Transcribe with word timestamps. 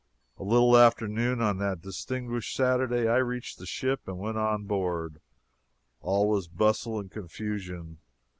A 0.39 0.43
little 0.43 0.75
after 0.75 1.07
noon 1.07 1.41
on 1.43 1.59
that 1.59 1.81
distinguished 1.83 2.55
Saturday 2.55 3.07
I 3.07 3.17
reached 3.17 3.59
the 3.59 3.67
ship 3.67 4.07
and 4.07 4.17
went 4.17 4.35
on 4.39 4.63
board. 4.63 5.21
All 5.99 6.27
was 6.27 6.47
bustle 6.47 6.99
and 6.99 7.11
confusion. 7.11 7.99